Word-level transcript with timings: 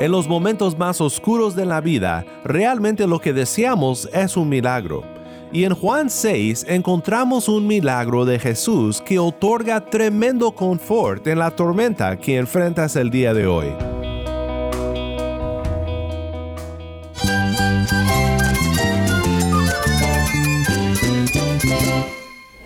En 0.00 0.12
los 0.12 0.26
momentos 0.26 0.78
más 0.78 0.98
oscuros 1.02 1.54
de 1.54 1.66
la 1.66 1.82
vida, 1.82 2.24
realmente 2.42 3.06
lo 3.06 3.18
que 3.18 3.34
deseamos 3.34 4.08
es 4.14 4.34
un 4.34 4.48
milagro. 4.48 5.02
Y 5.52 5.64
en 5.64 5.74
Juan 5.74 6.08
6 6.08 6.64
encontramos 6.70 7.50
un 7.50 7.66
milagro 7.66 8.24
de 8.24 8.38
Jesús 8.38 9.02
que 9.02 9.18
otorga 9.18 9.84
tremendo 9.84 10.52
confort 10.52 11.26
en 11.26 11.38
la 11.38 11.50
tormenta 11.50 12.16
que 12.16 12.38
enfrentas 12.38 12.96
el 12.96 13.10
día 13.10 13.34
de 13.34 13.46
hoy. 13.46 13.89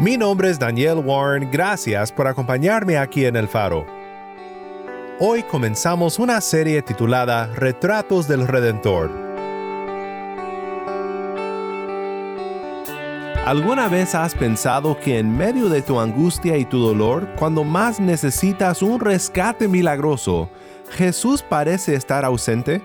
Mi 0.00 0.16
nombre 0.16 0.48
es 0.48 0.58
Daniel 0.58 1.02
Warren, 1.04 1.50
gracias 1.50 2.10
por 2.10 2.26
acompañarme 2.26 2.96
aquí 2.96 3.26
en 3.26 3.36
El 3.36 3.46
Faro. 3.46 3.84
Hoy 5.18 5.42
comenzamos 5.42 6.18
una 6.18 6.40
serie 6.40 6.80
titulada 6.80 7.48
Retratos 7.48 8.26
del 8.26 8.48
Redentor. 8.48 9.10
¿Alguna 13.44 13.88
vez 13.88 14.14
has 14.14 14.34
pensado 14.34 14.98
que 14.98 15.18
en 15.18 15.36
medio 15.36 15.68
de 15.68 15.82
tu 15.82 16.00
angustia 16.00 16.56
y 16.56 16.64
tu 16.64 16.78
dolor, 16.78 17.28
cuando 17.38 17.62
más 17.62 18.00
necesitas 18.00 18.80
un 18.80 19.00
rescate 19.00 19.68
milagroso, 19.68 20.48
Jesús 20.92 21.42
parece 21.42 21.94
estar 21.94 22.24
ausente? 22.24 22.80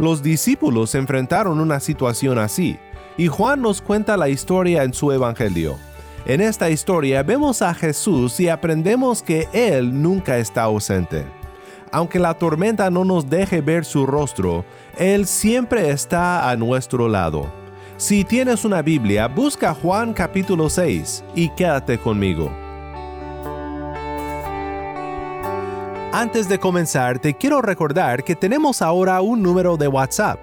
Los 0.00 0.24
discípulos 0.24 0.96
enfrentaron 0.96 1.60
una 1.60 1.78
situación 1.78 2.36
así, 2.36 2.80
y 3.16 3.28
Juan 3.28 3.62
nos 3.62 3.80
cuenta 3.80 4.16
la 4.16 4.28
historia 4.28 4.82
en 4.82 4.92
su 4.92 5.12
Evangelio. 5.12 5.78
En 6.26 6.40
esta 6.40 6.68
historia 6.68 7.22
vemos 7.22 7.62
a 7.62 7.72
Jesús 7.74 8.38
y 8.40 8.48
aprendemos 8.48 9.22
que 9.22 9.48
Él 9.52 10.02
nunca 10.02 10.38
está 10.38 10.64
ausente. 10.64 11.24
Aunque 11.90 12.18
la 12.18 12.34
tormenta 12.34 12.90
no 12.90 13.04
nos 13.04 13.30
deje 13.30 13.60
ver 13.60 13.84
su 13.84 14.04
rostro, 14.04 14.64
Él 14.98 15.26
siempre 15.26 15.90
está 15.90 16.50
a 16.50 16.56
nuestro 16.56 17.08
lado. 17.08 17.50
Si 17.96 18.24
tienes 18.24 18.64
una 18.64 18.82
Biblia, 18.82 19.26
busca 19.26 19.74
Juan 19.74 20.12
capítulo 20.12 20.68
6 20.68 21.24
y 21.34 21.48
quédate 21.50 21.98
conmigo. 21.98 22.52
Antes 26.12 26.48
de 26.48 26.58
comenzar, 26.58 27.18
te 27.18 27.34
quiero 27.34 27.62
recordar 27.62 28.24
que 28.24 28.34
tenemos 28.34 28.82
ahora 28.82 29.20
un 29.20 29.42
número 29.42 29.76
de 29.76 29.88
WhatsApp 29.88 30.38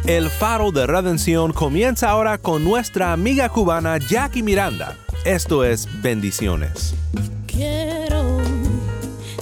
El 0.05 0.29
faro 0.29 0.71
de 0.71 0.87
redención 0.87 1.51
comienza 1.53 2.09
ahora 2.09 2.39
con 2.39 2.63
nuestra 2.63 3.13
amiga 3.13 3.49
cubana 3.49 3.97
Jackie 3.97 4.41
Miranda. 4.41 4.95
Esto 5.25 5.63
es 5.63 5.87
Bendiciones. 6.01 6.95
Quiero 7.45 8.39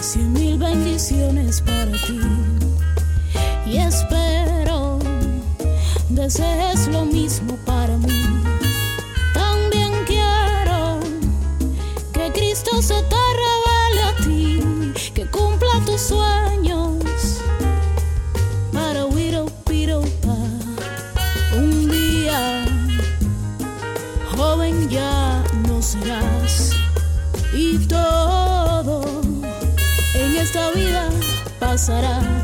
cien 0.01 0.33
mil 0.33 0.57
bendiciones 0.57 1.61
para 1.61 1.91
ti 1.91 2.19
y 3.65 3.77
espero 3.77 4.99
desees 6.09 6.87
lo 6.87 7.05
mismo 7.05 7.55
para 7.65 7.95
mí. 7.97 8.43
También 9.33 9.93
quiero 10.05 10.99
que 12.11 12.29
Cristo 12.33 12.81
se 12.81 13.01
sarà 31.87 32.36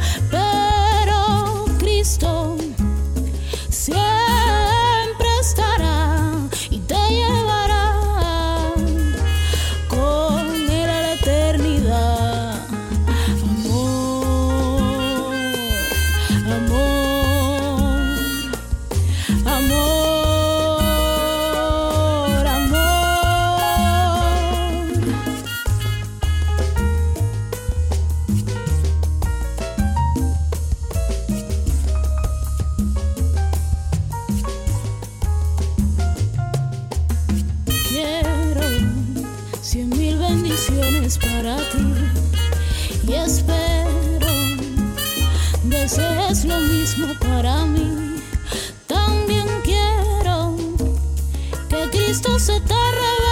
para 41.17 41.57
ti 41.71 41.85
y 43.07 43.13
espero 43.13 44.27
desees 45.63 46.45
lo 46.45 46.57
mismo 46.59 47.07
para 47.19 47.65
mí. 47.65 48.15
También 48.87 49.47
quiero 49.63 50.55
que 51.69 51.89
Cristo 51.89 52.39
se 52.39 52.59
te 52.61 52.73
revele 52.73 53.22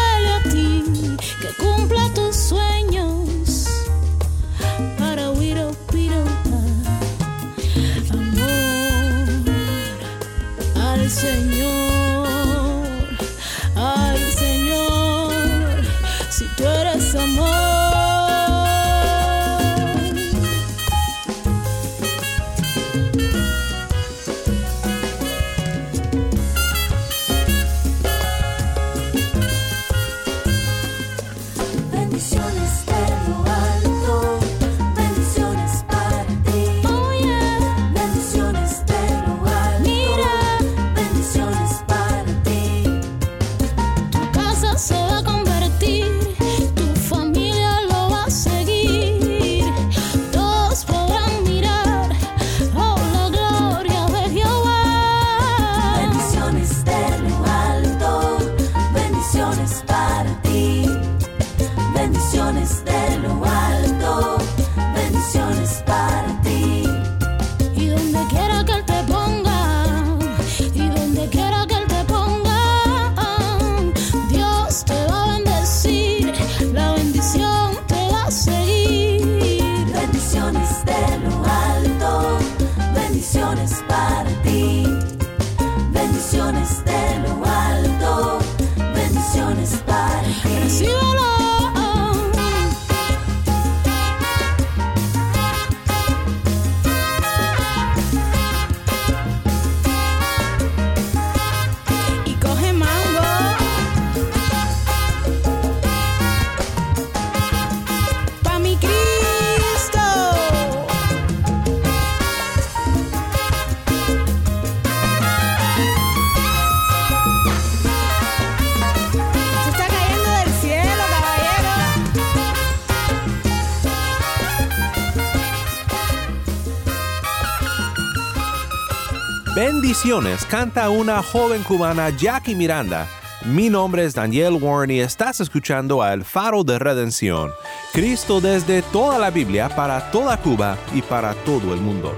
Canta 130.50 130.90
una 130.90 131.22
joven 131.22 131.62
cubana 131.62 132.10
Jackie 132.10 132.56
Miranda. 132.56 133.08
Mi 133.46 133.70
nombre 133.70 134.04
es 134.04 134.16
Daniel 134.16 134.58
Warren 134.60 134.90
y 134.90 135.00
estás 135.00 135.40
escuchando 135.40 136.02
a 136.02 136.12
El 136.12 136.26
Faro 136.26 136.64
de 136.64 136.80
Redención. 136.80 137.52
Cristo 137.94 138.42
desde 138.42 138.82
toda 138.82 139.20
la 139.20 139.30
Biblia 139.30 139.70
para 139.70 140.10
toda 140.10 140.38
Cuba 140.38 140.76
y 140.96 141.04
para 141.04 141.36
todo 141.46 141.72
el 141.76 141.82
mundo. 141.82 142.12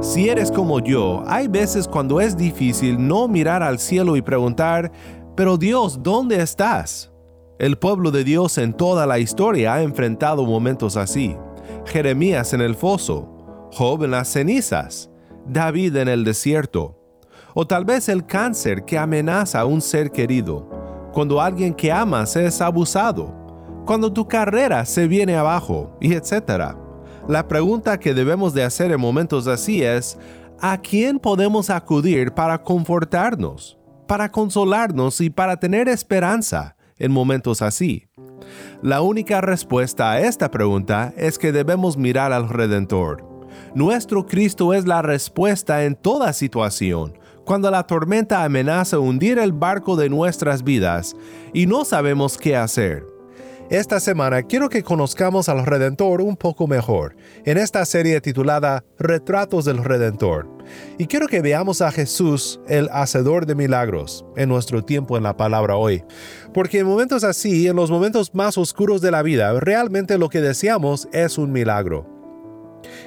Si 0.00 0.30
eres 0.30 0.50
como 0.50 0.80
yo, 0.80 1.22
hay 1.26 1.46
veces 1.46 1.86
cuando 1.86 2.22
es 2.22 2.38
difícil 2.38 3.06
no 3.06 3.28
mirar 3.28 3.62
al 3.62 3.78
cielo 3.78 4.16
y 4.16 4.22
preguntar, 4.22 4.90
pero 5.36 5.58
Dios, 5.58 6.02
¿dónde 6.02 6.40
estás? 6.40 7.12
El 7.58 7.76
pueblo 7.76 8.10
de 8.10 8.24
Dios 8.24 8.56
en 8.56 8.72
toda 8.72 9.04
la 9.04 9.18
historia 9.18 9.74
ha 9.74 9.82
enfrentado 9.82 10.46
momentos 10.46 10.96
así. 10.96 11.36
Jeremías 11.86 12.54
en 12.54 12.62
el 12.62 12.74
foso, 12.74 13.33
Job 13.74 14.04
en 14.04 14.12
las 14.12 14.28
cenizas, 14.28 15.10
David 15.46 15.96
en 15.96 16.06
el 16.06 16.22
desierto, 16.22 16.96
o 17.54 17.66
tal 17.66 17.84
vez 17.84 18.08
el 18.08 18.24
cáncer 18.24 18.84
que 18.84 18.96
amenaza 18.96 19.60
a 19.60 19.64
un 19.64 19.80
ser 19.80 20.12
querido, 20.12 20.70
cuando 21.12 21.40
alguien 21.40 21.74
que 21.74 21.90
amas 21.90 22.36
es 22.36 22.60
abusado, 22.60 23.34
cuando 23.84 24.12
tu 24.12 24.28
carrera 24.28 24.84
se 24.86 25.08
viene 25.08 25.34
abajo, 25.34 25.96
y 26.00 26.14
etc. 26.14 26.76
La 27.26 27.48
pregunta 27.48 27.98
que 27.98 28.14
debemos 28.14 28.54
de 28.54 28.62
hacer 28.62 28.92
en 28.92 29.00
momentos 29.00 29.48
así 29.48 29.82
es, 29.82 30.18
¿a 30.60 30.78
quién 30.78 31.18
podemos 31.18 31.68
acudir 31.68 32.32
para 32.32 32.62
confortarnos, 32.62 33.76
para 34.06 34.28
consolarnos 34.28 35.20
y 35.20 35.30
para 35.30 35.58
tener 35.58 35.88
esperanza 35.88 36.76
en 36.96 37.10
momentos 37.10 37.60
así? 37.60 38.06
La 38.82 39.00
única 39.00 39.40
respuesta 39.40 40.12
a 40.12 40.20
esta 40.20 40.52
pregunta 40.52 41.12
es 41.16 41.38
que 41.38 41.50
debemos 41.50 41.96
mirar 41.96 42.32
al 42.32 42.48
Redentor. 42.48 43.33
Nuestro 43.74 44.26
Cristo 44.26 44.74
es 44.74 44.86
la 44.86 45.02
respuesta 45.02 45.84
en 45.84 45.94
toda 45.94 46.32
situación, 46.32 47.18
cuando 47.44 47.70
la 47.70 47.86
tormenta 47.86 48.44
amenaza 48.44 48.98
hundir 48.98 49.38
el 49.38 49.52
barco 49.52 49.96
de 49.96 50.08
nuestras 50.08 50.64
vidas 50.64 51.14
y 51.52 51.66
no 51.66 51.84
sabemos 51.84 52.38
qué 52.38 52.56
hacer. 52.56 53.04
Esta 53.70 53.98
semana 53.98 54.42
quiero 54.42 54.68
que 54.68 54.82
conozcamos 54.82 55.48
al 55.48 55.64
Redentor 55.64 56.20
un 56.20 56.36
poco 56.36 56.66
mejor, 56.66 57.16
en 57.46 57.56
esta 57.56 57.84
serie 57.86 58.20
titulada 58.20 58.84
Retratos 58.98 59.64
del 59.64 59.82
Redentor. 59.82 60.50
Y 60.98 61.06
quiero 61.06 61.28
que 61.28 61.40
veamos 61.40 61.80
a 61.80 61.90
Jesús, 61.90 62.60
el 62.68 62.90
Hacedor 62.92 63.46
de 63.46 63.54
Milagros, 63.54 64.26
en 64.36 64.50
nuestro 64.50 64.84
tiempo 64.84 65.16
en 65.16 65.22
la 65.22 65.38
palabra 65.38 65.76
hoy. 65.76 66.04
Porque 66.52 66.80
en 66.80 66.86
momentos 66.86 67.24
así, 67.24 67.66
en 67.66 67.76
los 67.76 67.90
momentos 67.90 68.34
más 68.34 68.58
oscuros 68.58 69.00
de 69.00 69.10
la 69.10 69.22
vida, 69.22 69.58
realmente 69.58 70.18
lo 70.18 70.28
que 70.28 70.42
deseamos 70.42 71.08
es 71.12 71.38
un 71.38 71.50
milagro. 71.50 72.13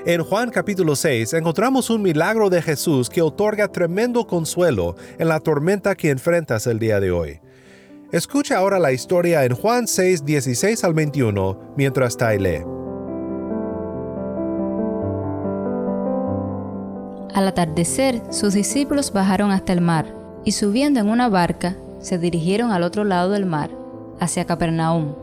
En 0.05 0.23
Juan 0.23 0.49
capítulo 0.49 0.95
6 0.95 1.33
encontramos 1.33 1.89
un 1.89 2.01
milagro 2.01 2.49
de 2.49 2.61
Jesús 2.61 3.09
que 3.09 3.21
otorga 3.21 3.67
tremendo 3.67 4.25
consuelo 4.25 4.95
en 5.17 5.27
la 5.27 5.39
tormenta 5.39 5.95
que 5.95 6.09
enfrentas 6.09 6.67
el 6.67 6.79
día 6.79 6.99
de 6.99 7.11
hoy. 7.11 7.39
Escucha 8.11 8.57
ahora 8.57 8.79
la 8.79 8.93
historia 8.93 9.43
en 9.43 9.53
Juan 9.53 9.85
6, 9.85 10.23
16 10.23 10.83
al 10.83 10.93
21 10.93 11.73
mientras 11.75 12.15
Tai 12.15 12.39
lee. 12.39 12.63
Al 17.33 17.47
atardecer, 17.47 18.21
sus 18.31 18.53
discípulos 18.53 19.11
bajaron 19.11 19.51
hasta 19.51 19.73
el 19.73 19.81
mar 19.81 20.15
y 20.45 20.53
subiendo 20.53 21.01
en 21.01 21.09
una 21.09 21.27
barca, 21.27 21.75
se 21.99 22.17
dirigieron 22.17 22.71
al 22.71 22.83
otro 22.83 23.03
lado 23.03 23.31
del 23.31 23.45
mar, 23.45 23.69
hacia 24.19 24.45
Capernaum. 24.45 25.13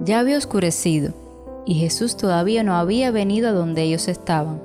Ya 0.00 0.20
había 0.20 0.38
oscurecido 0.38 1.25
y 1.66 1.74
Jesús 1.74 2.16
todavía 2.16 2.62
no 2.62 2.76
había 2.76 3.10
venido 3.10 3.48
a 3.48 3.52
donde 3.52 3.82
ellos 3.82 4.08
estaban. 4.08 4.62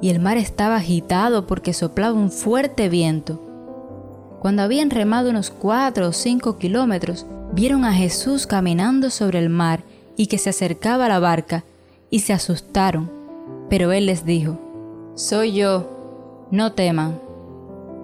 Y 0.00 0.10
el 0.10 0.20
mar 0.20 0.36
estaba 0.36 0.76
agitado 0.76 1.46
porque 1.46 1.72
soplaba 1.72 2.14
un 2.14 2.30
fuerte 2.30 2.88
viento. 2.88 3.42
Cuando 4.40 4.62
habían 4.62 4.90
remado 4.90 5.30
unos 5.30 5.50
cuatro 5.50 6.08
o 6.08 6.12
cinco 6.12 6.56
kilómetros, 6.56 7.26
vieron 7.52 7.84
a 7.84 7.92
Jesús 7.92 8.46
caminando 8.46 9.10
sobre 9.10 9.40
el 9.40 9.48
mar 9.48 9.82
y 10.16 10.28
que 10.28 10.38
se 10.38 10.50
acercaba 10.50 11.06
a 11.06 11.08
la 11.08 11.18
barca, 11.18 11.64
y 12.10 12.20
se 12.20 12.32
asustaron. 12.32 13.10
Pero 13.68 13.92
él 13.92 14.06
les 14.06 14.24
dijo, 14.24 14.58
Soy 15.14 15.52
yo, 15.52 16.46
no 16.50 16.72
teman. 16.72 17.20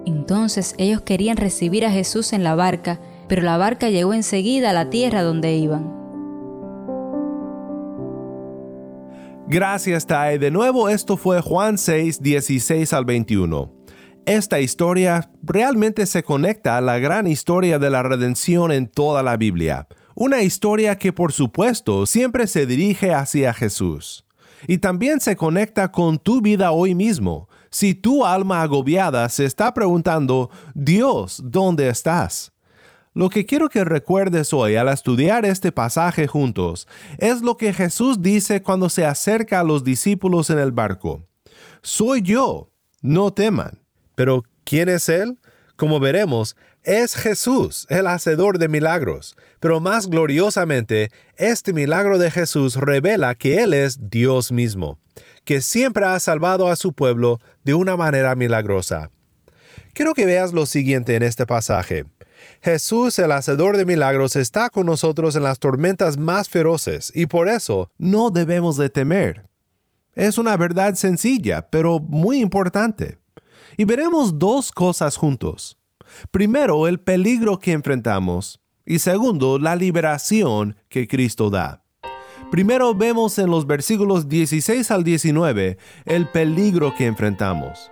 Entonces 0.05 0.75
ellos 0.77 1.01
querían 1.01 1.37
recibir 1.37 1.85
a 1.85 1.91
Jesús 1.91 2.33
en 2.33 2.43
la 2.43 2.53
barca, 2.53 2.99
pero 3.27 3.41
la 3.41 3.57
barca 3.57 3.89
llegó 3.89 4.13
enseguida 4.13 4.69
a 4.69 4.73
la 4.73 4.89
tierra 4.89 5.23
donde 5.23 5.55
iban. 5.55 6.04
Gracias, 9.47 10.07
Tai. 10.07 10.39
De 10.39 10.49
nuevo, 10.49 10.89
esto 10.89 11.17
fue 11.17 11.39
Juan 11.39 11.77
6, 11.77 12.21
16 12.21 12.93
al 12.93 13.05
21. 13.05 13.71
Esta 14.25 14.59
historia 14.59 15.29
realmente 15.43 16.07
se 16.07 16.23
conecta 16.23 16.77
a 16.77 16.81
la 16.81 16.97
gran 16.97 17.27
historia 17.27 17.77
de 17.77 17.91
la 17.91 18.01
redención 18.01 18.71
en 18.71 18.87
toda 18.87 19.21
la 19.21 19.37
Biblia. 19.37 19.87
Una 20.15 20.41
historia 20.41 20.97
que 20.97 21.13
por 21.13 21.31
supuesto 21.31 22.07
siempre 22.07 22.47
se 22.47 22.65
dirige 22.65 23.13
hacia 23.13 23.53
Jesús. 23.53 24.25
Y 24.67 24.79
también 24.79 25.19
se 25.19 25.35
conecta 25.35 25.91
con 25.91 26.17
tu 26.17 26.41
vida 26.41 26.71
hoy 26.71 26.95
mismo. 26.95 27.47
Si 27.69 27.93
tu 27.93 28.25
alma 28.25 28.63
agobiada 28.63 29.29
se 29.29 29.45
está 29.45 29.75
preguntando, 29.75 30.49
Dios, 30.73 31.39
¿dónde 31.43 31.87
estás? 31.89 32.54
Lo 33.15 33.29
que 33.29 33.45
quiero 33.45 33.69
que 33.69 33.85
recuerdes 33.85 34.51
hoy 34.51 34.75
al 34.75 34.89
estudiar 34.89 35.45
este 35.45 35.71
pasaje 35.71 36.27
juntos 36.27 36.85
es 37.17 37.41
lo 37.41 37.55
que 37.55 37.71
Jesús 37.71 38.21
dice 38.21 38.61
cuando 38.61 38.89
se 38.89 39.05
acerca 39.05 39.61
a 39.61 39.63
los 39.63 39.85
discípulos 39.85 40.49
en 40.49 40.59
el 40.59 40.73
barco. 40.73 41.25
Soy 41.81 42.21
yo, 42.21 42.73
no 43.01 43.31
teman. 43.31 43.81
Pero, 44.15 44.43
¿quién 44.65 44.89
es 44.89 45.07
Él? 45.07 45.39
Como 45.77 46.01
veremos, 46.01 46.57
es 46.83 47.15
Jesús, 47.15 47.87
el 47.89 48.07
hacedor 48.07 48.59
de 48.59 48.67
milagros. 48.67 49.37
Pero 49.61 49.79
más 49.79 50.07
gloriosamente, 50.07 51.09
este 51.37 51.71
milagro 51.71 52.17
de 52.17 52.31
Jesús 52.31 52.75
revela 52.75 53.33
que 53.35 53.63
Él 53.63 53.73
es 53.73 54.09
Dios 54.09 54.51
mismo, 54.51 54.99
que 55.45 55.61
siempre 55.61 56.03
ha 56.03 56.19
salvado 56.19 56.67
a 56.67 56.75
su 56.75 56.91
pueblo 56.91 57.39
de 57.63 57.75
una 57.75 57.95
manera 57.95 58.35
milagrosa. 58.35 59.09
Quiero 59.93 60.13
que 60.13 60.25
veas 60.25 60.51
lo 60.51 60.65
siguiente 60.65 61.15
en 61.15 61.23
este 61.23 61.45
pasaje. 61.45 62.03
Jesús, 62.65 63.19
el 63.19 63.31
hacedor 63.31 63.77
de 63.77 63.85
milagros, 63.85 64.35
está 64.35 64.71
con 64.71 64.87
nosotros 64.87 65.35
en 65.35 65.43
las 65.43 65.59
tormentas 65.59 66.17
más 66.17 66.49
feroces 66.49 67.11
y 67.13 67.27
por 67.27 67.47
eso 67.47 67.91
no 67.99 68.31
debemos 68.31 68.75
de 68.75 68.89
temer. 68.89 69.47
Es 70.15 70.39
una 70.39 70.57
verdad 70.57 70.95
sencilla, 70.95 71.69
pero 71.69 71.99
muy 71.99 72.39
importante. 72.39 73.19
Y 73.77 73.85
veremos 73.85 74.39
dos 74.39 74.71
cosas 74.71 75.15
juntos. 75.15 75.77
Primero, 76.31 76.87
el 76.87 76.99
peligro 76.99 77.59
que 77.59 77.71
enfrentamos 77.71 78.59
y 78.83 78.97
segundo, 78.97 79.59
la 79.59 79.75
liberación 79.75 80.75
que 80.89 81.07
Cristo 81.07 81.51
da. 81.51 81.83
Primero 82.49 82.95
vemos 82.95 83.37
en 83.37 83.51
los 83.51 83.67
versículos 83.67 84.27
16 84.27 84.89
al 84.89 85.03
19 85.03 85.77
el 86.05 86.27
peligro 86.29 86.95
que 86.95 87.05
enfrentamos. 87.05 87.91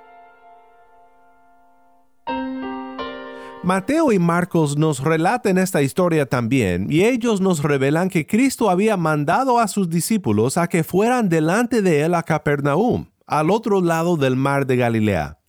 Mateo 3.63 4.11
y 4.11 4.19
Marcos 4.19 4.77
nos 4.77 4.99
relatan 4.99 5.57
esta 5.57 5.81
historia 5.81 6.25
también, 6.25 6.87
y 6.89 7.05
ellos 7.05 7.39
nos 7.39 7.63
revelan 7.63 8.09
que 8.09 8.27
Cristo 8.27 8.69
había 8.69 8.97
mandado 8.97 9.57
a 9.57 9.69
sus 9.69 9.89
discípulos 9.89 10.57
a 10.57 10.67
que 10.67 10.83
fueran 10.83 11.29
delante 11.29 11.81
de 11.81 12.01
él 12.01 12.13
a 12.13 12.23
Capernaum, 12.23 13.05
al 13.25 13.49
otro 13.49 13.79
lado 13.79 14.17
del 14.17 14.35
mar 14.35 14.67
de 14.67 14.75
Galilea. 14.75 15.39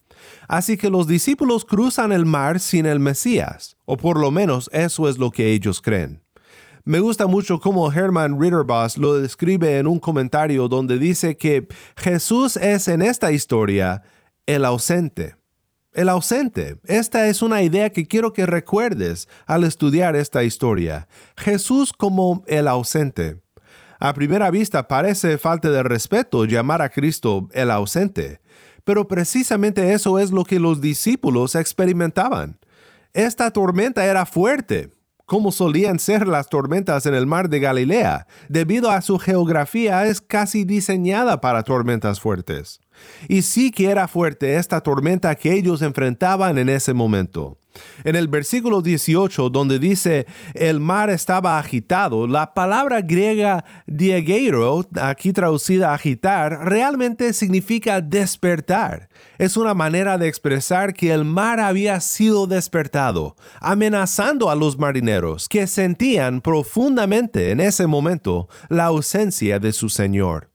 Así 0.46 0.76
que 0.76 0.90
los 0.90 1.08
discípulos 1.08 1.64
cruzan 1.64 2.12
el 2.12 2.24
mar 2.24 2.60
sin 2.60 2.86
el 2.86 3.00
Mesías, 3.00 3.76
o 3.84 3.96
por 3.96 4.20
lo 4.20 4.30
menos 4.30 4.70
eso 4.72 5.08
es 5.08 5.18
lo 5.18 5.32
que 5.32 5.50
ellos 5.50 5.82
creen. 5.82 6.22
Me 6.84 7.00
gusta 7.00 7.26
mucho 7.26 7.58
cómo 7.58 7.90
Herman 7.90 8.40
Ritterboss 8.40 8.96
lo 8.96 9.14
describe 9.14 9.78
en 9.78 9.88
un 9.88 9.98
comentario 9.98 10.68
donde 10.68 11.00
dice 11.00 11.36
que 11.36 11.66
Jesús 11.96 12.56
es 12.58 12.86
en 12.86 13.02
esta 13.02 13.32
historia 13.32 14.02
el 14.46 14.64
ausente. 14.64 15.34
El 15.94 16.08
ausente. 16.08 16.76
Esta 16.84 17.28
es 17.28 17.40
una 17.40 17.62
idea 17.62 17.90
que 17.90 18.06
quiero 18.06 18.32
que 18.32 18.46
recuerdes 18.46 19.28
al 19.46 19.64
estudiar 19.64 20.16
esta 20.16 20.44
historia. 20.44 21.08
Jesús 21.36 21.92
como 21.92 22.44
el 22.46 22.68
ausente. 22.68 23.40
A 24.00 24.12
primera 24.12 24.50
vista 24.50 24.86
parece 24.86 25.38
falta 25.38 25.70
de 25.70 25.82
respeto 25.82 26.44
llamar 26.44 26.82
a 26.82 26.90
Cristo 26.90 27.48
el 27.52 27.70
ausente, 27.70 28.40
pero 28.84 29.08
precisamente 29.08 29.94
eso 29.94 30.18
es 30.18 30.30
lo 30.30 30.44
que 30.44 30.60
los 30.60 30.80
discípulos 30.80 31.54
experimentaban. 31.54 32.58
Esta 33.14 33.50
tormenta 33.50 34.04
era 34.04 34.26
fuerte, 34.26 34.90
como 35.24 35.52
solían 35.52 35.98
ser 35.98 36.26
las 36.26 36.48
tormentas 36.48 37.06
en 37.06 37.14
el 37.14 37.26
mar 37.26 37.48
de 37.48 37.60
Galilea. 37.60 38.26
Debido 38.48 38.90
a 38.90 39.00
su 39.00 39.18
geografía 39.18 40.04
es 40.06 40.20
casi 40.20 40.64
diseñada 40.64 41.40
para 41.40 41.62
tormentas 41.62 42.20
fuertes. 42.20 42.80
Y 43.28 43.42
sí 43.42 43.70
que 43.70 43.90
era 43.90 44.08
fuerte 44.08 44.56
esta 44.56 44.80
tormenta 44.80 45.34
que 45.34 45.52
ellos 45.52 45.82
enfrentaban 45.82 46.58
en 46.58 46.68
ese 46.68 46.94
momento. 46.94 47.58
En 48.04 48.16
el 48.16 48.28
versículo 48.28 48.82
18, 48.82 49.50
donde 49.50 49.78
dice 49.78 50.26
el 50.54 50.80
mar 50.80 51.10
estaba 51.10 51.58
agitado, 51.58 52.26
la 52.26 52.54
palabra 52.54 53.00
griega 53.00 53.64
diegeiro, 53.86 54.86
aquí 55.00 55.32
traducida 55.32 55.92
agitar, 55.92 56.68
realmente 56.68 57.32
significa 57.32 58.00
despertar. 58.00 59.08
Es 59.38 59.56
una 59.56 59.74
manera 59.74 60.18
de 60.18 60.28
expresar 60.28 60.94
que 60.94 61.12
el 61.12 61.24
mar 61.24 61.60
había 61.60 62.00
sido 62.00 62.46
despertado, 62.46 63.36
amenazando 63.60 64.50
a 64.50 64.54
los 64.54 64.78
marineros 64.78 65.48
que 65.48 65.66
sentían 65.66 66.40
profundamente 66.40 67.50
en 67.50 67.60
ese 67.60 67.86
momento 67.86 68.48
la 68.68 68.84
ausencia 68.84 69.58
de 69.58 69.72
su 69.72 69.88
Señor. 69.88 70.53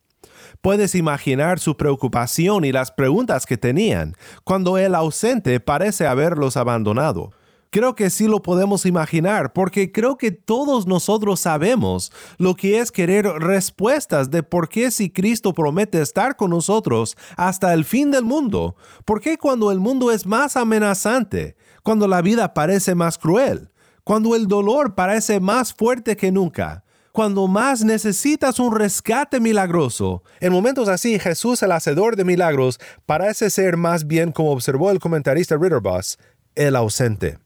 Puedes 0.61 0.93
imaginar 0.93 1.59
su 1.59 1.77
preocupación 1.77 2.65
y 2.65 2.73
las 2.73 2.91
preguntas 2.91 3.45
que 3.45 3.57
tenían 3.57 4.15
cuando 4.43 4.77
el 4.77 4.93
ausente 4.93 5.61
parece 5.61 6.05
haberlos 6.05 6.57
abandonado. 6.57 7.31
Creo 7.71 7.95
que 7.95 8.09
sí 8.09 8.27
lo 8.27 8.41
podemos 8.41 8.85
imaginar 8.85 9.53
porque 9.53 9.91
creo 9.93 10.17
que 10.17 10.31
todos 10.31 10.85
nosotros 10.85 11.39
sabemos 11.39 12.11
lo 12.37 12.55
que 12.55 12.79
es 12.79 12.91
querer 12.91 13.25
respuestas 13.25 14.31
de 14.31 14.43
por 14.43 14.67
qué 14.67 14.91
si 14.91 15.09
Cristo 15.09 15.53
promete 15.53 16.01
estar 16.01 16.35
con 16.35 16.49
nosotros 16.49 17.15
hasta 17.37 17.73
el 17.73 17.85
fin 17.85 18.11
del 18.11 18.25
mundo, 18.25 18.75
por 19.05 19.21
qué 19.21 19.37
cuando 19.37 19.71
el 19.71 19.79
mundo 19.79 20.11
es 20.11 20.25
más 20.25 20.57
amenazante, 20.57 21.55
cuando 21.83 22.05
la 22.07 22.21
vida 22.21 22.53
parece 22.53 22.95
más 22.95 23.17
cruel, 23.17 23.69
cuando 24.03 24.35
el 24.35 24.47
dolor 24.47 24.95
parece 24.95 25.39
más 25.39 25.73
fuerte 25.73 26.17
que 26.17 26.31
nunca, 26.31 26.83
cuando 27.11 27.47
más 27.47 27.83
necesitas 27.83 28.59
un 28.59 28.75
rescate 28.75 29.39
milagroso. 29.39 30.23
En 30.39 30.51
momentos 30.51 30.87
así, 30.89 31.19
Jesús, 31.19 31.61
el 31.63 31.71
hacedor 31.71 32.15
de 32.15 32.23
milagros, 32.23 32.79
parece 33.05 33.49
ser 33.49 33.77
más 33.77 34.07
bien, 34.07 34.31
como 34.31 34.51
observó 34.51 34.91
el 34.91 34.99
comentarista 34.99 35.57
Ritterboss, 35.57 36.17
el 36.55 36.75
ausente. 36.75 37.39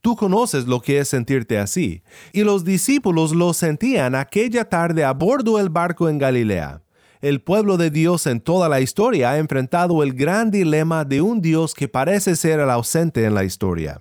Tú 0.00 0.16
conoces 0.16 0.66
lo 0.66 0.80
que 0.80 0.98
es 0.98 1.08
sentirte 1.08 1.58
así, 1.58 2.02
y 2.32 2.42
los 2.42 2.64
discípulos 2.64 3.32
lo 3.32 3.52
sentían 3.52 4.14
aquella 4.14 4.64
tarde 4.64 5.04
a 5.04 5.12
bordo 5.12 5.58
del 5.58 5.68
barco 5.68 6.08
en 6.08 6.18
Galilea. 6.18 6.82
El 7.20 7.42
pueblo 7.42 7.76
de 7.76 7.90
Dios 7.90 8.26
en 8.26 8.40
toda 8.40 8.70
la 8.70 8.80
historia 8.80 9.32
ha 9.32 9.38
enfrentado 9.38 10.02
el 10.02 10.14
gran 10.14 10.50
dilema 10.50 11.04
de 11.04 11.20
un 11.20 11.42
Dios 11.42 11.74
que 11.74 11.86
parece 11.86 12.34
ser 12.34 12.60
el 12.60 12.70
ausente 12.70 13.26
en 13.26 13.34
la 13.34 13.44
historia. 13.44 14.00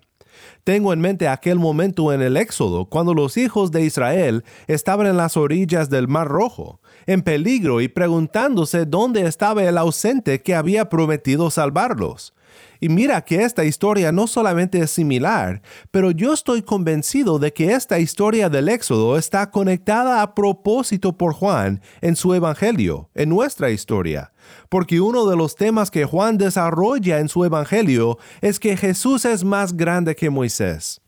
Tengo 0.64 0.94
en 0.94 1.02
mente 1.02 1.28
aquel 1.28 1.58
momento 1.58 2.14
en 2.14 2.22
el 2.22 2.38
Éxodo, 2.38 2.86
cuando 2.86 3.14
los 3.14 3.38
hijos 3.38 3.72
de 3.72 3.84
Israel 3.84 4.44
estaban 4.68 5.08
en 5.08 5.18
las 5.18 5.38
orillas 5.38 5.90
del 5.90 6.08
Mar 6.08 6.28
Rojo, 6.28 6.80
en 7.06 7.22
peligro 7.22 7.82
y 7.82 7.88
preguntándose 7.88 8.86
dónde 8.86 9.26
estaba 9.26 9.64
el 9.64 9.78
ausente 9.78 10.42
que 10.42 10.56
había 10.56 10.90
prometido 10.90 11.50
salvarlos. 11.50 12.34
Y 12.80 12.90
mira 12.90 13.22
que 13.22 13.44
esta 13.44 13.66
historia 13.66 14.12
no 14.12 14.28
solamente 14.28 14.80
es 14.80 14.92
similar, 14.92 15.62
pero 15.92 16.12
yo 16.12 16.34
estoy 16.34 16.62
convencido 16.62 17.38
de 17.38 17.52
que 17.52 17.74
esta 17.74 18.00
historia 18.00 18.50
del 18.50 18.70
Éxodo 18.70 19.18
está 19.18 19.52
conectada 19.52 20.22
a 20.22 20.34
propósito 20.34 21.18
por 21.18 21.34
Juan 21.34 21.82
en 22.02 22.16
su 22.16 22.34
Evangelio, 22.34 23.10
en 23.16 23.30
nuestra 23.30 23.70
historia. 23.70 24.32
Porque 24.70 25.02
uno 25.02 25.26
de 25.26 25.36
los 25.36 25.56
temas 25.56 25.92
que 25.92 26.06
Juan 26.06 26.38
desarrolla 26.38 27.20
en 27.20 27.28
su 27.28 27.44
Evangelio 27.44 28.18
es 28.42 28.60
que 28.60 28.78
Jesús 28.78 29.26
es 29.26 29.44
más 29.44 29.76
grande 29.76 30.16
que 30.16 30.30
Moisés 30.30 31.02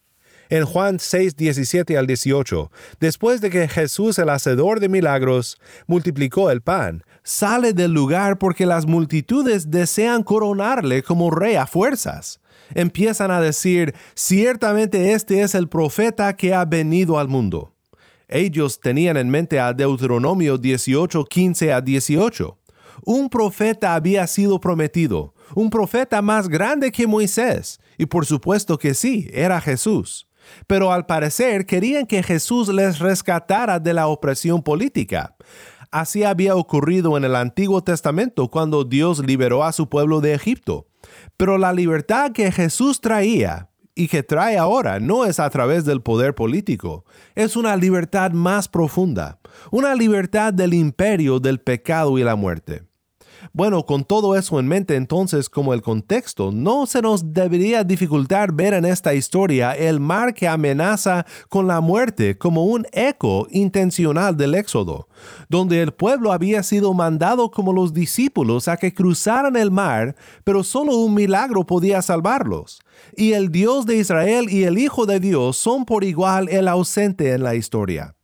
en 0.52 0.66
Juan 0.66 1.00
6, 1.00 1.38
17 1.38 1.98
al 1.98 2.06
18, 2.06 2.72
después 3.00 3.40
de 3.40 3.50
que 3.50 3.70
Jesús, 3.70 4.20
el 4.20 4.30
hacedor 4.30 4.82
de 4.82 4.90
milagros, 4.90 5.58
multiplicó 5.88 6.52
el 6.52 6.62
pan, 6.62 7.04
sale 7.24 7.72
del 7.72 7.94
lugar 7.94 8.38
porque 8.38 8.66
las 8.66 8.86
multitudes 8.86 9.72
desean 9.72 10.24
coronarle 10.24 11.04
como 11.04 11.32
rey 11.32 11.56
a 11.56 11.66
fuerzas. 11.66 12.42
Empiezan 12.76 13.32
a 13.32 13.40
decir, 13.40 13.96
ciertamente 14.14 15.14
este 15.14 15.42
es 15.42 15.56
el 15.56 15.70
profeta 15.70 16.36
que 16.36 16.54
ha 16.54 16.66
venido 16.66 17.18
al 17.18 17.30
mundo. 17.30 17.74
Ellos 18.28 18.82
tenían 18.82 19.16
en 19.16 19.30
mente 19.30 19.58
a 19.58 19.72
Deuteronomio 19.72 20.58
18, 20.58 21.24
15 21.26 21.72
a 21.72 21.80
18. 21.80 22.58
Un 23.06 23.30
profeta 23.30 23.96
había 23.96 24.28
sido 24.28 24.60
prometido, 24.60 25.34
un 25.56 25.70
profeta 25.70 26.22
más 26.22 26.50
grande 26.50 26.92
que 26.92 27.08
Moisés, 27.08 27.80
y 27.98 28.06
por 28.06 28.26
supuesto 28.26 28.78
que 28.78 28.94
sí, 28.94 29.30
era 29.32 29.62
Jesús 29.62 30.28
pero 30.68 30.92
al 30.92 31.06
parecer 31.06 31.66
querían 31.66 32.06
que 32.06 32.24
Jesús 32.24 32.70
les 32.70 33.00
rescatara 33.00 33.80
de 33.80 33.94
la 33.94 34.08
opresión 34.08 34.62
política. 34.62 35.36
Así 35.92 36.24
había 36.24 36.56
ocurrido 36.56 37.18
en 37.18 37.26
el 37.26 37.36
Antiguo 37.36 37.84
Testamento 37.84 38.50
cuando 38.50 38.86
Dios 38.86 39.20
liberó 39.26 39.64
a 39.64 39.74
su 39.74 39.90
pueblo 39.90 40.22
de 40.22 40.34
Egipto. 40.34 40.88
Pero 41.36 41.58
la 41.58 41.74
libertad 41.74 42.32
que 42.32 42.52
Jesús 42.52 43.02
traía 43.02 43.70
y 43.94 44.08
que 44.08 44.24
trae 44.24 44.58
ahora 44.58 45.00
no 45.00 45.26
es 45.26 45.40
a 45.40 45.50
través 45.50 45.84
del 45.84 46.02
poder 46.02 46.34
político, 46.34 47.04
es 47.36 47.58
una 47.58 47.76
libertad 47.76 48.32
más 48.32 48.70
profunda, 48.70 49.40
una 49.70 49.96
libertad 49.96 50.54
del 50.54 50.74
imperio 50.74 51.40
del 51.40 51.60
pecado 51.60 52.18
y 52.18 52.24
la 52.24 52.36
muerte. 52.36 52.84
Bueno, 53.54 53.86
con 53.86 54.04
todo 54.04 54.36
eso 54.36 54.60
en 54.60 54.68
mente 54.68 54.96
entonces 54.96 55.50
como 55.50 55.74
el 55.74 55.82
contexto, 55.82 56.52
no 56.52 56.86
se 56.86 57.02
nos 57.02 57.34
debería 57.34 57.84
dificultar 57.84 58.54
ver 58.54 58.74
en 58.74 58.86
esta 58.86 59.14
historia 59.14 59.74
el 59.74 60.00
mar 60.00 60.34
que 60.34 60.48
amenaza 60.48 61.26
con 61.50 61.68
la 61.68 61.82
muerte 61.82 62.38
como 62.38 62.66
un 62.66 62.86
eco 62.92 63.48
intencional 63.52 64.38
del 64.38 64.56
Éxodo, 64.56 65.08
donde 65.50 65.82
el 65.82 65.92
pueblo 65.92 66.32
había 66.32 66.64
sido 66.64 66.94
mandado 66.94 67.52
como 67.52 67.74
los 67.74 67.94
discípulos 67.94 68.68
a 68.68 68.78
que 68.78 68.94
cruzaran 68.94 69.56
el 69.56 69.72
mar, 69.72 70.16
pero 70.44 70.64
solo 70.64 70.96
un 70.98 71.14
milagro 71.14 71.66
podía 71.66 72.02
salvarlos. 72.02 72.80
Y 73.16 73.34
el 73.34 73.52
Dios 73.52 73.86
de 73.86 73.98
Israel 73.98 74.48
y 74.50 74.64
el 74.64 74.78
Hijo 74.78 75.06
de 75.06 75.20
Dios 75.20 75.58
son 75.58 75.86
por 75.86 76.04
igual 76.04 76.50
el 76.50 76.68
ausente 76.68 77.32
en 77.34 77.44
la 77.44 77.56
historia. 77.56 78.16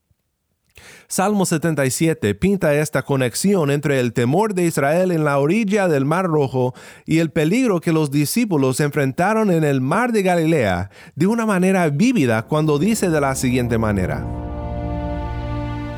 Salmo 1.09 1.45
77 1.45 2.35
pinta 2.35 2.73
esta 2.73 3.01
conexión 3.01 3.71
entre 3.71 4.01
el 4.01 4.11
temor 4.11 4.53
de 4.53 4.65
Israel 4.65 5.13
en 5.13 5.23
la 5.23 5.39
orilla 5.39 5.87
del 5.87 6.03
Mar 6.03 6.25
Rojo 6.25 6.73
y 7.05 7.19
el 7.19 7.31
peligro 7.31 7.79
que 7.79 7.93
los 7.93 8.11
discípulos 8.11 8.81
enfrentaron 8.81 9.49
en 9.49 9.63
el 9.63 9.79
Mar 9.79 10.11
de 10.11 10.21
Galilea 10.21 10.89
de 11.15 11.27
una 11.27 11.45
manera 11.45 11.87
vívida 11.87 12.41
cuando 12.41 12.77
dice 12.77 13.09
de 13.09 13.21
la 13.21 13.35
siguiente 13.35 13.77
manera. 13.77 14.25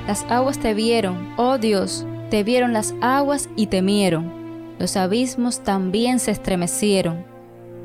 Las 0.05 0.23
aguas 0.29 0.59
te 0.59 0.75
vieron, 0.75 1.33
oh 1.37 1.57
Dios, 1.57 2.05
te 2.29 2.43
vieron 2.43 2.71
las 2.71 2.93
aguas 3.01 3.49
y 3.55 3.65
temieron. 3.65 4.31
Los 4.77 4.95
abismos 4.95 5.63
también 5.63 6.19
se 6.19 6.29
estremecieron. 6.29 7.25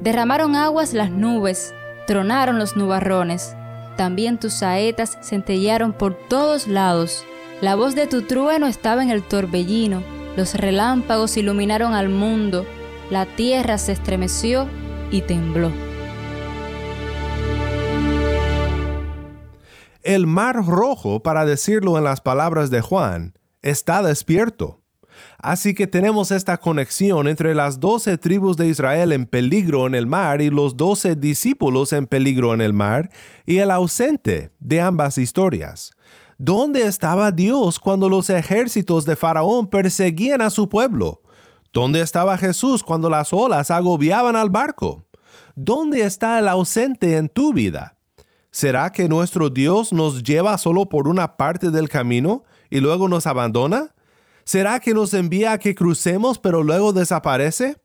Derramaron 0.02 0.56
aguas 0.56 0.92
las 0.92 1.10
nubes, 1.10 1.72
tronaron 2.06 2.58
los 2.58 2.76
nubarrones 2.76 3.56
también 3.96 4.38
tus 4.38 4.54
saetas 4.54 5.18
centellaron 5.22 5.92
por 5.92 6.14
todos 6.14 6.66
lados. 6.66 7.24
La 7.60 7.74
voz 7.76 7.94
de 7.94 8.06
tu 8.06 8.22
trueno 8.22 8.66
estaba 8.66 9.02
en 9.02 9.10
el 9.10 9.22
torbellino. 9.22 10.02
Los 10.36 10.54
relámpagos 10.54 11.36
iluminaron 11.36 11.94
al 11.94 12.08
mundo. 12.08 12.66
La 13.10 13.26
tierra 13.26 13.78
se 13.78 13.92
estremeció 13.92 14.68
y 15.10 15.22
tembló. 15.22 15.70
El 20.02 20.26
mar 20.26 20.66
rojo, 20.66 21.22
para 21.22 21.46
decirlo 21.46 21.96
en 21.96 22.04
las 22.04 22.20
palabras 22.20 22.70
de 22.70 22.82
Juan, 22.82 23.38
está 23.62 24.02
despierto. 24.02 24.83
Así 25.38 25.74
que 25.74 25.86
tenemos 25.86 26.30
esta 26.30 26.56
conexión 26.56 27.28
entre 27.28 27.54
las 27.54 27.80
doce 27.80 28.18
tribus 28.18 28.56
de 28.56 28.68
Israel 28.68 29.12
en 29.12 29.26
peligro 29.26 29.86
en 29.86 29.94
el 29.94 30.06
mar 30.06 30.40
y 30.40 30.50
los 30.50 30.76
doce 30.76 31.16
discípulos 31.16 31.92
en 31.92 32.06
peligro 32.06 32.54
en 32.54 32.60
el 32.60 32.72
mar 32.72 33.10
y 33.46 33.58
el 33.58 33.70
ausente 33.70 34.50
de 34.60 34.80
ambas 34.80 35.18
historias. 35.18 35.92
¿Dónde 36.38 36.82
estaba 36.82 37.30
Dios 37.30 37.78
cuando 37.78 38.08
los 38.08 38.28
ejércitos 38.30 39.04
de 39.04 39.16
Faraón 39.16 39.68
perseguían 39.68 40.42
a 40.42 40.50
su 40.50 40.68
pueblo? 40.68 41.22
¿Dónde 41.72 42.00
estaba 42.00 42.38
Jesús 42.38 42.82
cuando 42.82 43.08
las 43.08 43.32
olas 43.32 43.70
agobiaban 43.70 44.36
al 44.36 44.50
barco? 44.50 45.04
¿Dónde 45.54 46.02
está 46.02 46.38
el 46.38 46.48
ausente 46.48 47.16
en 47.16 47.28
tu 47.28 47.52
vida? 47.52 47.96
¿Será 48.50 48.90
que 48.90 49.08
nuestro 49.08 49.50
Dios 49.50 49.92
nos 49.92 50.22
lleva 50.22 50.56
solo 50.58 50.88
por 50.88 51.08
una 51.08 51.36
parte 51.36 51.70
del 51.70 51.88
camino 51.88 52.44
y 52.70 52.80
luego 52.80 53.08
nos 53.08 53.26
abandona? 53.26 53.93
¿Será 54.44 54.78
que 54.80 54.94
nos 54.94 55.14
envía 55.14 55.52
a 55.52 55.58
que 55.58 55.74
crucemos 55.74 56.38
pero 56.38 56.62
luego 56.62 56.92
desaparece? 56.92 57.76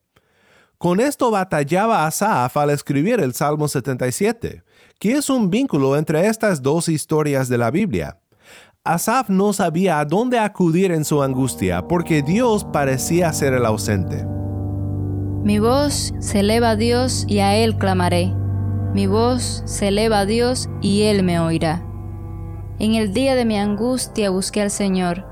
Con 0.77 0.99
esto 0.99 1.31
batallaba 1.31 2.05
Asaf 2.05 2.55
al 2.55 2.69
escribir 2.69 3.19
el 3.19 3.33
Salmo 3.33 3.67
77, 3.67 4.63
que 4.97 5.11
es 5.13 5.29
un 5.29 5.49
vínculo 5.49 5.97
entre 5.97 6.27
estas 6.27 6.61
dos 6.61 6.87
historias 6.87 7.49
de 7.49 7.57
la 7.57 7.71
Biblia. 7.71 8.19
Asaf 8.85 9.29
no 9.29 9.51
sabía 9.51 9.99
a 9.99 10.05
dónde 10.05 10.39
acudir 10.39 10.91
en 10.91 11.03
su 11.03 11.21
angustia 11.21 11.87
porque 11.87 12.21
Dios 12.21 12.65
parecía 12.71 13.31
ser 13.33 13.53
el 13.53 13.65
ausente. 13.65 14.25
Mi 15.43 15.59
voz 15.59 16.13
se 16.19 16.39
eleva 16.41 16.71
a 16.71 16.75
Dios 16.75 17.25
y 17.27 17.39
a 17.39 17.55
Él 17.55 17.77
clamaré. 17.77 18.33
Mi 18.93 19.05
voz 19.05 19.63
se 19.65 19.89
eleva 19.89 20.19
a 20.19 20.25
Dios 20.25 20.69
y 20.81 21.03
Él 21.03 21.23
me 21.23 21.39
oirá. 21.39 21.85
En 22.79 22.95
el 22.95 23.13
día 23.13 23.35
de 23.35 23.45
mi 23.45 23.57
angustia 23.57 24.29
busqué 24.29 24.61
al 24.61 24.71
Señor. 24.71 25.25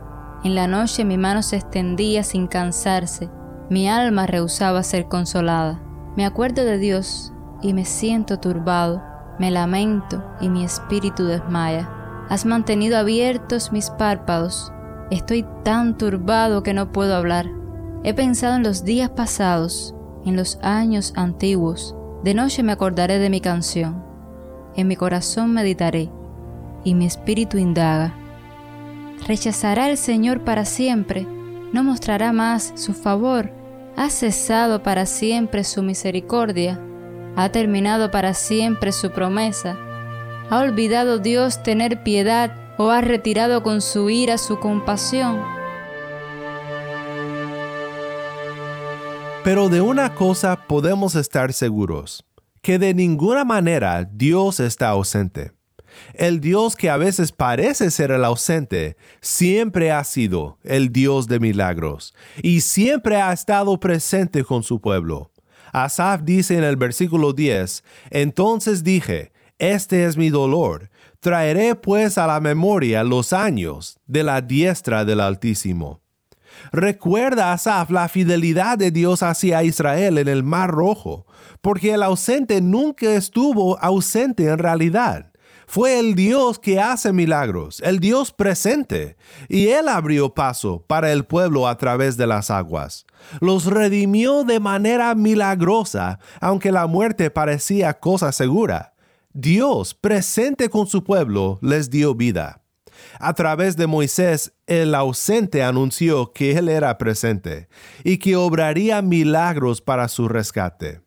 En 0.44 0.56
la 0.56 0.67
noche 0.67 1.03
mi 1.03 1.17
mano 1.17 1.41
se 1.41 1.58
extendía 1.58 2.24
sin 2.24 2.48
cansarse. 2.48 3.29
Mi 3.70 3.89
alma 3.89 4.27
rehusaba 4.27 4.84
ser 4.84 5.08
consolada. 5.08 5.82
Me 6.15 6.25
acuerdo 6.25 6.63
de 6.63 6.77
Dios 6.77 7.34
y 7.62 7.74
me 7.74 7.86
siento 7.86 8.39
turbado. 8.39 9.03
Me 9.39 9.51
lamento 9.51 10.24
y 10.39 10.50
mi 10.50 10.63
espíritu 10.63 11.25
desmaya. 11.25 11.89
Has 12.29 12.46
mantenido 12.46 12.98
abiertos 12.98 13.72
mis 13.72 13.89
párpados. 13.89 14.72
Estoy 15.12 15.46
tan 15.63 15.98
turbado 15.98 16.63
que 16.63 16.74
no 16.74 16.91
puedo 16.91 17.15
hablar. 17.15 17.50
He 18.03 18.13
pensado 18.13 18.56
en 18.56 18.63
los 18.63 18.84
días 18.84 19.10
pasados, 19.10 19.96
en 20.25 20.36
los 20.36 20.60
años 20.62 21.13
antiguos. 21.15 21.96
De 22.24 22.34
noche 22.34 22.63
me 22.63 22.72
acordaré 22.72 23.20
de 23.20 23.29
mi 23.29 23.41
canción. 23.41 24.03
En 24.75 24.88
mi 24.88 24.96
corazón 24.96 25.53
meditaré 25.53 26.10
y 26.84 26.94
mi 26.94 27.06
espíritu 27.06 27.58
indaga. 27.58 28.13
¿Rechazará 29.26 29.90
el 29.90 29.98
Señor 29.98 30.44
para 30.44 30.66
siempre? 30.66 31.26
¿No 31.74 31.84
mostrará 31.84 32.32
más 32.32 32.74
su 32.76 32.94
favor? 32.94 33.52
¿Ha 33.96 34.10
cesado 34.10 34.84
para 34.84 35.06
siempre 35.06 35.64
su 35.64 35.84
misericordia? 35.84 36.80
¿Ha 37.36 37.50
terminado 37.50 38.12
para 38.12 38.34
siempre 38.34 38.92
su 38.92 39.12
promesa? 39.12 39.78
¿Ha 40.50 40.60
olvidado 40.60 41.20
Dios 41.20 41.62
tener 41.64 42.04
piedad 42.04 42.56
o 42.78 42.90
ha 42.90 43.02
retirado 43.02 43.64
con 43.64 43.82
su 43.82 44.10
ira 44.10 44.38
su 44.38 44.60
compasión? 44.60 45.42
Pero 49.44 49.70
de 49.70 49.82
una 49.82 50.14
cosa 50.14 50.68
podemos 50.68 51.16
estar 51.16 51.54
seguros, 51.54 52.26
que 52.62 52.80
de 52.80 52.94
ninguna 52.94 53.46
manera 53.46 54.04
Dios 54.04 54.60
está 54.60 54.90
ausente. 54.90 55.57
El 56.13 56.39
Dios 56.39 56.75
que 56.75 56.89
a 56.89 56.98
veces 56.98 57.32
parece 57.32 57.92
ser 57.92 58.12
el 58.12 58.24
ausente, 58.25 58.98
siempre 59.22 59.92
ha 59.92 60.04
sido 60.04 60.58
el 60.63 60.92
Dios 60.92 61.27
de 61.27 61.39
milagros 61.39 62.13
y 62.42 62.62
siempre 62.62 63.22
ha 63.22 63.34
estado 63.34 63.80
presente 63.80 64.44
con 64.44 64.63
su 64.63 64.82
pueblo. 64.82 65.32
Asaf 65.74 66.22
dice 66.24 66.58
en 66.58 66.63
el 66.63 66.75
versículo 66.75 67.34
10, 67.34 67.84
Entonces 68.10 68.84
dije, 68.84 69.32
Este 69.60 70.06
es 70.06 70.18
mi 70.18 70.30
dolor, 70.30 70.89
traeré 71.20 71.75
pues 71.75 72.18
a 72.18 72.27
la 72.27 72.39
memoria 72.39 73.04
los 73.04 73.34
años 73.34 74.00
de 74.06 74.24
la 74.24 74.41
diestra 74.41 75.06
del 75.06 75.19
Altísimo. 75.19 76.02
Recuerda 76.72 77.54
Asaf 77.54 77.91
la 77.91 78.10
fidelidad 78.10 78.78
de 78.78 78.91
Dios 78.91 79.24
hacia 79.24 79.63
Israel 79.63 80.17
en 80.17 80.28
el 80.28 80.43
Mar 80.43 80.72
Rojo, 80.72 81.26
porque 81.62 81.93
el 81.93 82.04
ausente 82.04 82.62
nunca 82.62 83.13
estuvo 83.13 83.78
ausente 83.80 84.45
en 84.45 84.58
realidad. 84.58 85.32
Fue 85.69 85.99
el 85.99 86.15
Dios 86.15 86.60
que 86.60 86.80
hace 86.80 87.12
milagros, 87.12 87.82
el 87.84 87.99
Dios 87.99 88.32
presente, 88.32 89.17
y 89.49 89.67
Él 89.67 89.89
abrió 89.89 90.34
paso 90.34 90.86
para 90.88 91.12
el 91.12 91.25
pueblo 91.25 91.67
a 91.67 91.77
través 91.77 92.15
de 92.15 92.25
las 92.25 92.49
aguas. 92.49 93.06
Los 93.41 93.65
redimió 93.65 94.45
de 94.45 94.62
manera 94.62 95.13
milagrosa, 95.13 96.19
aunque 96.39 96.71
la 96.71 96.88
muerte 96.88 97.30
parecía 97.32 97.99
cosa 97.99 98.32
segura. 98.32 98.93
Dios, 99.34 99.93
presente 99.93 100.69
con 100.69 100.88
su 100.88 101.03
pueblo, 101.03 101.60
les 101.62 101.89
dio 101.89 102.15
vida. 102.15 102.62
A 103.19 103.34
través 103.34 103.75
de 103.75 103.88
Moisés, 103.88 104.53
el 104.67 104.95
ausente 104.95 105.63
anunció 105.63 106.32
que 106.32 106.58
Él 106.58 106.69
era 106.69 106.97
presente 106.97 107.67
y 108.06 108.19
que 108.19 108.38
obraría 108.38 109.01
milagros 109.01 109.82
para 109.82 110.08
su 110.08 110.30
rescate. 110.30 111.01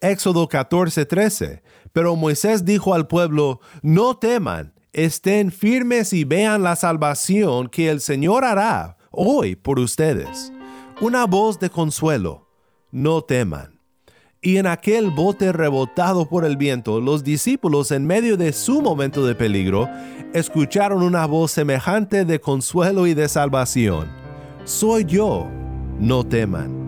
Éxodo 0.00 0.48
14:13. 0.48 1.62
Pero 1.92 2.16
Moisés 2.16 2.64
dijo 2.64 2.94
al 2.94 3.06
pueblo, 3.06 3.60
no 3.82 4.16
teman, 4.16 4.74
estén 4.92 5.50
firmes 5.50 6.12
y 6.12 6.24
vean 6.24 6.62
la 6.62 6.76
salvación 6.76 7.68
que 7.68 7.90
el 7.90 8.00
Señor 8.00 8.44
hará 8.44 8.96
hoy 9.10 9.56
por 9.56 9.78
ustedes. 9.78 10.52
Una 11.00 11.26
voz 11.26 11.58
de 11.58 11.70
consuelo, 11.70 12.48
no 12.90 13.22
teman. 13.22 13.80
Y 14.42 14.56
en 14.56 14.66
aquel 14.66 15.10
bote 15.10 15.52
rebotado 15.52 16.26
por 16.26 16.46
el 16.46 16.56
viento, 16.56 17.00
los 17.00 17.24
discípulos 17.24 17.90
en 17.90 18.06
medio 18.06 18.38
de 18.38 18.54
su 18.54 18.80
momento 18.80 19.26
de 19.26 19.34
peligro, 19.34 19.86
escucharon 20.32 21.02
una 21.02 21.26
voz 21.26 21.50
semejante 21.50 22.24
de 22.24 22.40
consuelo 22.40 23.06
y 23.06 23.12
de 23.12 23.28
salvación. 23.28 24.08
Soy 24.64 25.04
yo, 25.04 25.46
no 25.98 26.24
teman. 26.24 26.79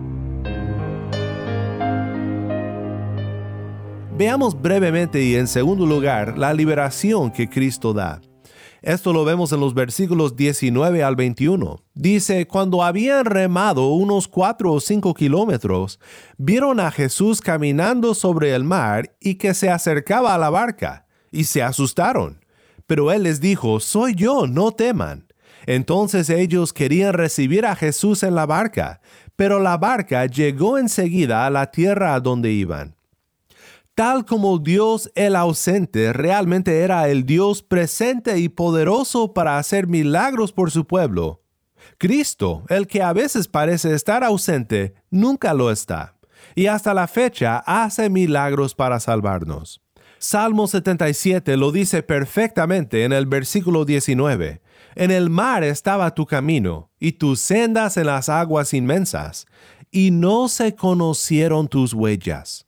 Veamos 4.15 4.61
brevemente 4.61 5.23
y 5.23 5.35
en 5.35 5.47
segundo 5.47 5.87
lugar 5.87 6.37
la 6.37 6.53
liberación 6.53 7.31
que 7.31 7.49
Cristo 7.49 7.93
da. 7.93 8.21
Esto 8.83 9.11
lo 9.11 9.25
vemos 9.25 9.51
en 9.53 9.59
los 9.59 9.73
versículos 9.73 10.35
19 10.35 11.03
al 11.03 11.15
21. 11.15 11.79
Dice, 11.95 12.45
cuando 12.45 12.83
habían 12.83 13.25
remado 13.25 13.87
unos 13.87 14.27
cuatro 14.27 14.71
o 14.71 14.79
cinco 14.79 15.15
kilómetros, 15.15 15.99
vieron 16.37 16.79
a 16.79 16.91
Jesús 16.91 17.41
caminando 17.41 18.13
sobre 18.13 18.53
el 18.53 18.63
mar 18.63 19.15
y 19.19 19.35
que 19.35 19.55
se 19.55 19.71
acercaba 19.71 20.35
a 20.35 20.37
la 20.37 20.51
barca, 20.51 21.07
y 21.31 21.45
se 21.45 21.63
asustaron. 21.63 22.45
Pero 22.85 23.11
él 23.11 23.23
les 23.23 23.41
dijo, 23.41 23.79
soy 23.79 24.13
yo, 24.13 24.45
no 24.45 24.73
teman. 24.73 25.25
Entonces 25.65 26.29
ellos 26.29 26.71
querían 26.71 27.13
recibir 27.13 27.65
a 27.65 27.75
Jesús 27.75 28.21
en 28.21 28.35
la 28.35 28.45
barca, 28.45 29.01
pero 29.35 29.59
la 29.59 29.77
barca 29.77 30.27
llegó 30.27 30.77
enseguida 30.77 31.47
a 31.47 31.49
la 31.49 31.71
tierra 31.71 32.13
a 32.13 32.19
donde 32.19 32.51
iban. 32.51 32.95
Tal 33.95 34.25
como 34.25 34.57
Dios 34.57 35.11
el 35.13 35.35
ausente 35.35 36.13
realmente 36.13 36.79
era 36.79 37.07
el 37.09 37.25
Dios 37.25 37.61
presente 37.61 38.39
y 38.39 38.49
poderoso 38.49 39.33
para 39.33 39.59
hacer 39.59 39.87
milagros 39.87 40.51
por 40.51 40.71
su 40.71 40.87
pueblo, 40.87 41.43
Cristo, 41.97 42.63
el 42.69 42.87
que 42.87 43.01
a 43.01 43.13
veces 43.13 43.47
parece 43.47 43.93
estar 43.93 44.23
ausente, 44.23 44.93
nunca 45.09 45.53
lo 45.53 45.71
está, 45.71 46.15
y 46.55 46.67
hasta 46.67 46.93
la 46.93 47.07
fecha 47.07 47.63
hace 47.65 48.09
milagros 48.09 48.75
para 48.75 48.99
salvarnos. 48.99 49.81
Salmo 50.17 50.67
77 50.67 51.57
lo 51.57 51.71
dice 51.71 52.01
perfectamente 52.01 53.03
en 53.03 53.11
el 53.11 53.25
versículo 53.25 53.83
19. 53.83 54.61
En 54.95 55.11
el 55.11 55.29
mar 55.29 55.63
estaba 55.63 56.13
tu 56.13 56.25
camino, 56.25 56.91
y 56.99 57.13
tus 57.13 57.39
sendas 57.39 57.97
en 57.97 58.07
las 58.07 58.29
aguas 58.29 58.73
inmensas, 58.73 59.45
y 59.91 60.11
no 60.11 60.47
se 60.47 60.75
conocieron 60.75 61.67
tus 61.67 61.93
huellas. 61.93 62.65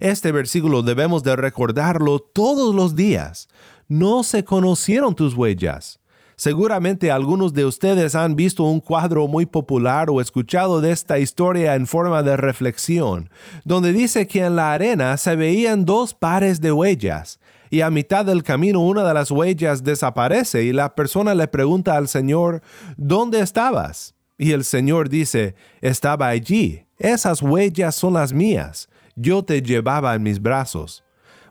Este 0.00 0.30
versículo 0.30 0.82
debemos 0.82 1.24
de 1.24 1.34
recordarlo 1.34 2.20
todos 2.20 2.74
los 2.74 2.94
días. 2.94 3.48
No 3.88 4.22
se 4.22 4.44
conocieron 4.44 5.14
tus 5.14 5.34
huellas. 5.34 6.00
Seguramente 6.36 7.10
algunos 7.10 7.52
de 7.52 7.64
ustedes 7.64 8.14
han 8.14 8.36
visto 8.36 8.62
un 8.62 8.78
cuadro 8.78 9.26
muy 9.26 9.44
popular 9.44 10.08
o 10.08 10.20
escuchado 10.20 10.80
de 10.80 10.92
esta 10.92 11.18
historia 11.18 11.74
en 11.74 11.88
forma 11.88 12.22
de 12.22 12.36
reflexión, 12.36 13.28
donde 13.64 13.92
dice 13.92 14.28
que 14.28 14.44
en 14.44 14.54
la 14.54 14.72
arena 14.72 15.16
se 15.16 15.34
veían 15.34 15.84
dos 15.84 16.14
pares 16.14 16.60
de 16.60 16.70
huellas, 16.70 17.40
y 17.70 17.80
a 17.80 17.90
mitad 17.90 18.24
del 18.24 18.44
camino 18.44 18.86
una 18.86 19.02
de 19.02 19.14
las 19.14 19.32
huellas 19.32 19.82
desaparece 19.82 20.62
y 20.62 20.72
la 20.72 20.94
persona 20.94 21.34
le 21.34 21.48
pregunta 21.48 21.96
al 21.96 22.06
Señor, 22.06 22.62
¿dónde 22.96 23.40
estabas? 23.40 24.14
Y 24.38 24.52
el 24.52 24.62
Señor 24.62 25.08
dice, 25.08 25.56
estaba 25.80 26.28
allí, 26.28 26.84
esas 26.98 27.42
huellas 27.42 27.96
son 27.96 28.14
las 28.14 28.32
mías 28.32 28.88
yo 29.18 29.42
te 29.42 29.60
llevaba 29.62 30.14
en 30.14 30.22
mis 30.22 30.40
brazos. 30.40 31.04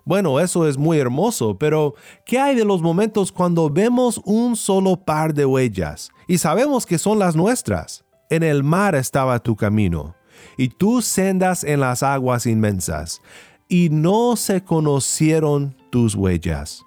Bueno, 0.05 0.39
eso 0.39 0.67
es 0.67 0.77
muy 0.77 0.99
hermoso, 0.99 1.57
pero 1.57 1.95
¿qué 2.25 2.39
hay 2.39 2.55
de 2.55 2.63
los 2.63 2.81
momentos 2.81 3.31
cuando 3.31 3.69
vemos 3.69 4.21
un 4.23 4.55
solo 4.55 4.95
par 4.95 5.33
de 5.33 5.45
huellas 5.45 6.11
y 6.27 6.37
sabemos 6.37 6.85
que 6.85 6.97
son 6.97 7.19
las 7.19 7.35
nuestras? 7.35 8.05
En 8.29 8.43
el 8.43 8.63
mar 8.63 8.95
estaba 8.95 9.39
tu 9.39 9.55
camino, 9.55 10.15
y 10.57 10.69
tus 10.69 11.05
sendas 11.05 11.63
en 11.63 11.81
las 11.81 12.03
aguas 12.03 12.45
inmensas, 12.45 13.21
y 13.67 13.89
no 13.89 14.37
se 14.37 14.63
conocieron 14.63 15.75
tus 15.89 16.15
huellas. 16.15 16.83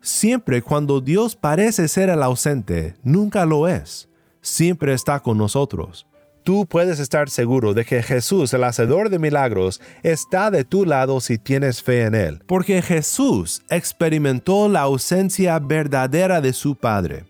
Siempre 0.00 0.60
cuando 0.60 1.00
Dios 1.00 1.36
parece 1.36 1.86
ser 1.86 2.10
el 2.10 2.22
ausente, 2.22 2.96
nunca 3.04 3.46
lo 3.46 3.68
es. 3.68 4.08
Siempre 4.40 4.92
está 4.92 5.20
con 5.20 5.38
nosotros 5.38 6.06
tú 6.44 6.66
puedes 6.66 7.00
estar 7.00 7.28
seguro 7.30 7.74
de 7.74 7.84
que 7.84 8.02
Jesús, 8.02 8.54
el 8.54 8.64
hacedor 8.64 9.10
de 9.10 9.18
milagros, 9.18 9.80
está 10.02 10.50
de 10.50 10.64
tu 10.64 10.84
lado 10.84 11.20
si 11.20 11.38
tienes 11.38 11.82
fe 11.82 12.02
en 12.02 12.14
Él, 12.14 12.42
porque 12.46 12.82
Jesús 12.82 13.62
experimentó 13.70 14.68
la 14.68 14.82
ausencia 14.82 15.58
verdadera 15.58 16.40
de 16.40 16.52
su 16.52 16.76
Padre. 16.76 17.24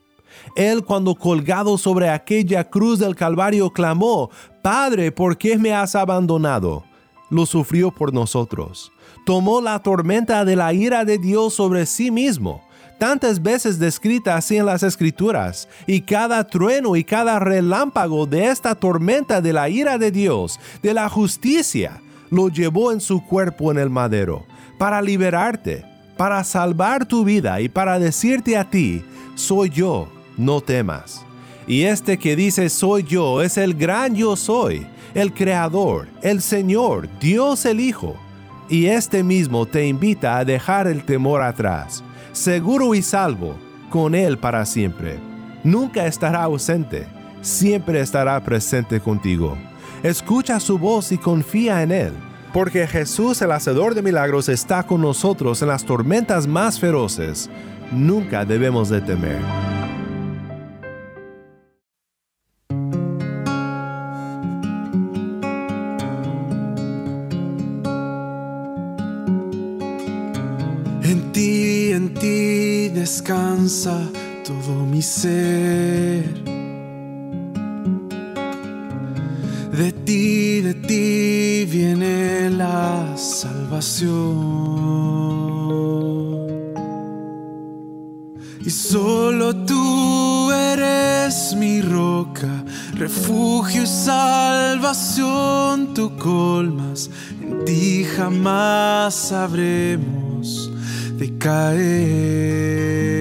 Él 0.56 0.84
cuando 0.84 1.14
colgado 1.14 1.78
sobre 1.78 2.10
aquella 2.10 2.68
cruz 2.68 2.98
del 2.98 3.16
Calvario 3.16 3.70
clamó, 3.70 4.30
Padre, 4.62 5.12
¿por 5.12 5.38
qué 5.38 5.56
me 5.56 5.72
has 5.72 5.94
abandonado? 5.94 6.84
lo 7.30 7.46
sufrió 7.46 7.90
por 7.90 8.12
nosotros. 8.12 8.92
Tomó 9.26 9.60
la 9.60 9.80
tormenta 9.80 10.44
de 10.44 10.56
la 10.56 10.72
ira 10.72 11.04
de 11.04 11.18
Dios 11.18 11.54
sobre 11.54 11.86
sí 11.86 12.10
mismo, 12.10 12.62
tantas 12.98 13.42
veces 13.42 13.78
descrita 13.78 14.36
así 14.36 14.56
en 14.56 14.66
las 14.66 14.82
escrituras, 14.82 15.68
y 15.86 16.00
cada 16.00 16.46
trueno 16.46 16.96
y 16.96 17.04
cada 17.04 17.38
relámpago 17.38 18.26
de 18.26 18.48
esta 18.48 18.74
tormenta 18.74 19.40
de 19.40 19.52
la 19.52 19.68
ira 19.68 19.98
de 19.98 20.10
Dios, 20.10 20.58
de 20.82 20.94
la 20.94 21.08
justicia, 21.08 22.00
lo 22.30 22.48
llevó 22.48 22.92
en 22.92 23.00
su 23.00 23.24
cuerpo 23.24 23.70
en 23.70 23.78
el 23.78 23.90
madero, 23.90 24.46
para 24.78 25.00
liberarte, 25.02 25.84
para 26.16 26.42
salvar 26.44 27.06
tu 27.06 27.24
vida 27.24 27.60
y 27.60 27.68
para 27.68 27.98
decirte 27.98 28.56
a 28.56 28.68
ti, 28.68 29.04
soy 29.34 29.70
yo, 29.70 30.08
no 30.36 30.60
temas. 30.60 31.24
Y 31.66 31.82
este 31.82 32.18
que 32.18 32.36
dice 32.36 32.68
soy 32.68 33.04
yo 33.04 33.42
es 33.42 33.56
el 33.56 33.74
gran 33.74 34.14
yo 34.14 34.36
soy, 34.36 34.86
el 35.14 35.32
Creador, 35.32 36.08
el 36.22 36.42
Señor, 36.42 37.08
Dios 37.20 37.64
el 37.64 37.80
Hijo. 37.80 38.16
Y 38.68 38.86
este 38.86 39.22
mismo 39.22 39.66
te 39.66 39.86
invita 39.86 40.38
a 40.38 40.44
dejar 40.44 40.86
el 40.86 41.04
temor 41.04 41.42
atrás, 41.42 42.02
seguro 42.34 42.94
y 42.94 43.00
salvo, 43.00 43.56
con 43.88 44.14
Él 44.14 44.36
para 44.36 44.66
siempre. 44.66 45.18
Nunca 45.62 46.06
estará 46.06 46.42
ausente, 46.42 47.06
siempre 47.40 48.00
estará 48.00 48.42
presente 48.44 49.00
contigo. 49.00 49.56
Escucha 50.02 50.60
su 50.60 50.78
voz 50.78 51.12
y 51.12 51.16
confía 51.16 51.82
en 51.82 51.92
Él, 51.92 52.12
porque 52.52 52.86
Jesús 52.86 53.40
el 53.40 53.52
Hacedor 53.52 53.94
de 53.94 54.02
Milagros 54.02 54.48
está 54.48 54.82
con 54.82 55.00
nosotros 55.00 55.62
en 55.62 55.68
las 55.68 55.84
tormentas 55.84 56.46
más 56.46 56.78
feroces. 56.78 57.48
Nunca 57.92 58.44
debemos 58.44 58.88
de 58.88 59.00
temer. 59.00 59.40
Todo 74.44 74.86
mi 74.86 75.02
ser. 75.02 76.22
De 79.72 79.90
ti, 80.04 80.60
de 80.60 80.74
ti 80.74 81.66
viene 81.68 82.50
la 82.50 83.16
salvación. 83.16 84.12
Y 88.64 88.70
solo 88.70 89.56
tú 89.66 90.52
eres 90.52 91.56
mi 91.56 91.80
roca, 91.80 92.64
refugio 92.94 93.82
y 93.82 93.86
salvación. 93.86 95.24
Tú 95.94 96.16
colmas, 96.16 97.10
en 97.42 97.64
ti 97.64 98.04
jamás 98.04 99.14
sabremos 99.14 100.70
de 101.18 101.38
caer. 101.38 103.13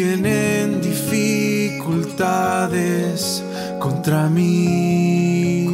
Vienen 0.00 0.80
dificultades 0.80 3.42
contra 3.80 4.28
mí, 4.28 5.66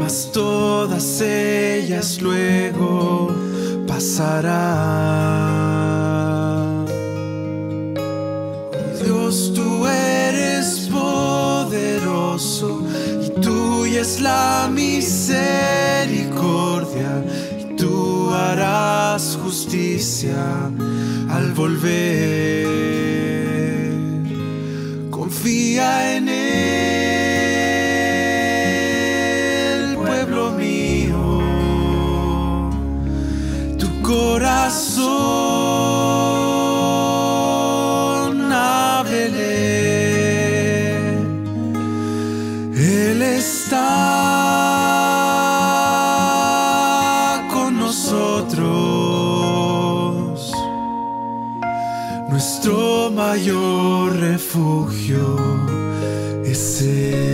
mas 0.00 0.28
todas 0.32 1.20
ellas 1.20 2.20
luego 2.20 3.32
pasarán. 3.86 4.40
Dios, 9.04 9.52
tú 9.54 9.86
eres 9.86 10.90
poderoso 10.92 12.82
y 13.24 13.28
tuya 13.40 14.00
es 14.00 14.20
la 14.20 14.68
misericordia 14.68 17.24
y 17.56 17.76
tú 17.76 18.34
harás 18.34 19.38
justicia 19.40 20.72
al 21.30 21.52
volver. 21.52 22.66
Confía 25.10 26.16
en 26.16 26.28
él, 26.28 26.40
pueblo 29.96 30.52
mío, 30.52 31.40
tu 33.78 33.88
corazón 34.02 35.39
refugio 54.52 55.36
es 56.44 56.82
Él. 56.82 57.29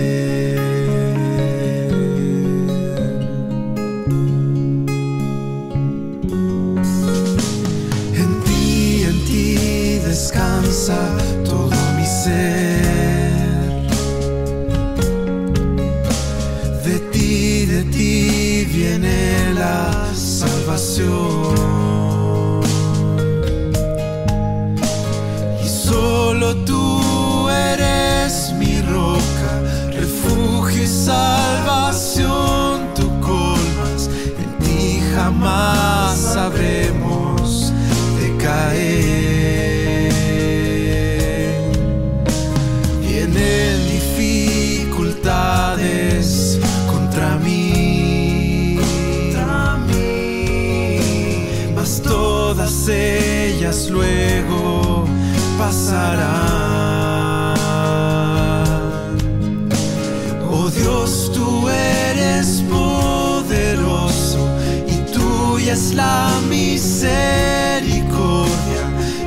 La 65.96 66.40
misericordia 66.48 68.84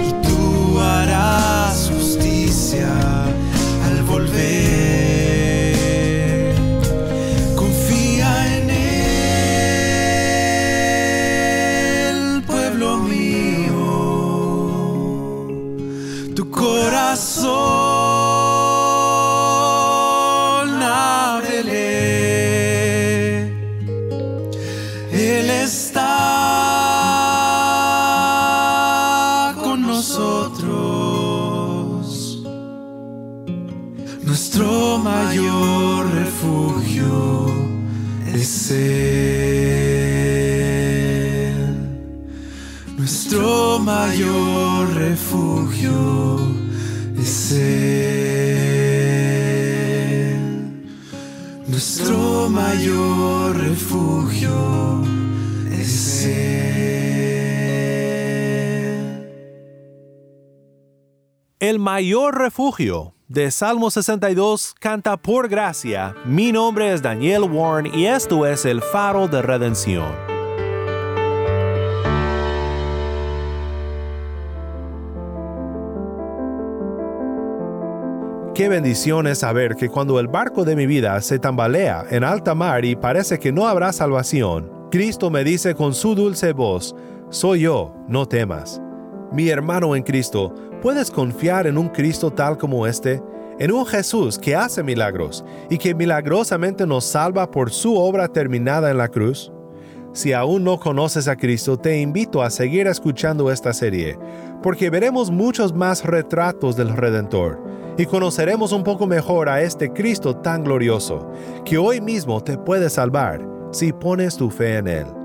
y 0.07 0.09
tú 0.25 0.79
harás 0.79 1.91
justicia 1.93 2.89
al 3.87 3.97
volver. 4.03 4.45
Confía 7.55 8.29
en 8.57 8.69
él, 11.99 12.43
pueblo 12.45 12.99
mío, 12.99 13.83
tu 16.35 16.43
corazón 16.51 17.58
El 61.69 61.77
mayor 61.77 62.35
refugio 62.35 63.13
De 63.27 63.51
Salmo 63.51 63.91
62 63.91 64.73
canta 64.79 65.17
por 65.17 65.47
gracia. 65.47 66.15
Mi 66.25 66.51
nombre 66.51 66.91
es 66.91 67.03
Daniel 67.03 67.43
Warren 67.43 67.93
y 67.93 68.07
esto 68.07 68.47
es 68.47 68.65
el 68.65 68.81
faro 68.81 69.27
de 69.27 69.43
redención. 69.43 70.11
Qué 78.55 78.67
bendición 78.67 79.27
es 79.27 79.37
saber 79.37 79.75
que 79.75 79.89
cuando 79.89 80.19
el 80.19 80.27
barco 80.27 80.65
de 80.65 80.75
mi 80.75 80.87
vida 80.87 81.21
se 81.21 81.37
tambalea 81.37 82.03
en 82.09 82.23
alta 82.23 82.55
mar 82.55 82.83
y 82.83 82.95
parece 82.95 83.37
que 83.37 83.51
no 83.51 83.67
habrá 83.67 83.93
salvación, 83.93 84.71
Cristo 84.89 85.29
me 85.29 85.43
dice 85.43 85.75
con 85.75 85.93
su 85.93 86.15
dulce 86.15 86.51
voz, 86.51 86.95
soy 87.29 87.59
yo, 87.59 87.93
no 88.07 88.25
temas. 88.25 88.81
Mi 89.31 89.49
hermano 89.49 89.95
en 89.95 90.01
Cristo, 90.01 90.55
¿puedes 90.81 91.11
confiar 91.11 91.67
en 91.67 91.77
un 91.77 91.89
Cristo 91.89 92.31
tal 92.31 92.57
como 92.57 92.87
este? 92.87 93.21
En 93.59 93.71
un 93.71 93.85
Jesús 93.85 94.39
que 94.39 94.55
hace 94.55 94.83
milagros 94.83 95.43
y 95.69 95.77
que 95.77 95.93
milagrosamente 95.93 96.87
nos 96.87 97.05
salva 97.05 97.51
por 97.51 97.71
su 97.71 97.97
obra 97.97 98.27
terminada 98.27 98.89
en 98.89 98.97
la 98.97 99.09
cruz? 99.09 99.51
Si 100.13 100.33
aún 100.33 100.63
no 100.63 100.79
conoces 100.79 101.27
a 101.27 101.35
Cristo, 101.35 101.77
te 101.77 101.99
invito 101.99 102.41
a 102.41 102.49
seguir 102.49 102.87
escuchando 102.87 103.51
esta 103.51 103.73
serie, 103.73 104.17
porque 104.63 104.89
veremos 104.89 105.29
muchos 105.29 105.73
más 105.73 106.03
retratos 106.03 106.75
del 106.75 106.95
Redentor 106.95 107.61
y 107.97 108.05
conoceremos 108.05 108.71
un 108.71 108.83
poco 108.83 109.05
mejor 109.05 109.49
a 109.49 109.61
este 109.61 109.91
Cristo 109.91 110.37
tan 110.37 110.63
glorioso, 110.63 111.29
que 111.65 111.77
hoy 111.77 112.01
mismo 112.01 112.41
te 112.41 112.57
puede 112.57 112.89
salvar 112.89 113.45
si 113.71 113.91
pones 113.91 114.37
tu 114.37 114.49
fe 114.49 114.77
en 114.77 114.87
Él. 114.87 115.18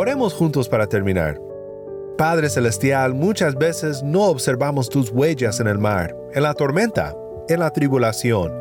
Oremos 0.00 0.32
juntos 0.32 0.68
para 0.68 0.86
terminar. 0.86 1.40
Padre 2.16 2.48
Celestial, 2.48 3.14
muchas 3.14 3.56
veces 3.56 4.00
no 4.00 4.26
observamos 4.26 4.88
tus 4.88 5.10
huellas 5.10 5.58
en 5.58 5.66
el 5.66 5.76
mar, 5.76 6.16
en 6.34 6.44
la 6.44 6.54
tormenta, 6.54 7.16
en 7.48 7.58
la 7.58 7.72
tribulación. 7.72 8.52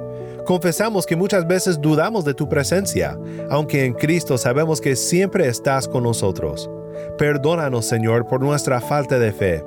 Confesamos 0.48 1.06
que 1.06 1.16
muchas 1.16 1.46
veces 1.46 1.80
dudamos 1.80 2.26
de 2.26 2.34
tu 2.34 2.50
presencia, 2.50 3.20
aunque 3.52 3.86
en 3.86 3.94
Cristo 3.94 4.40
sabemos 4.40 4.82
que 4.82 4.96
siempre 4.96 5.48
estás 5.48 5.88
con 5.88 6.02
nosotros. 6.02 6.72
Perdónanos, 7.20 7.86
Señor, 7.86 8.26
por 8.26 8.42
nuestra 8.42 8.82
falta 8.82 9.20
de 9.20 9.32
fe, 9.32 9.64